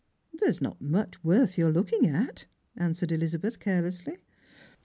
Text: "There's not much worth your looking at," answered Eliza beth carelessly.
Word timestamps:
"There's 0.39 0.61
not 0.61 0.81
much 0.81 1.23
worth 1.23 1.59
your 1.59 1.71
looking 1.71 2.07
at," 2.07 2.47
answered 2.75 3.11
Eliza 3.11 3.37
beth 3.37 3.59
carelessly. 3.59 4.17